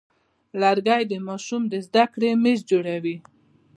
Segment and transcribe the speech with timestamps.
[0.61, 3.17] لرګی د ماشوم د زده کړې میز جوړوي.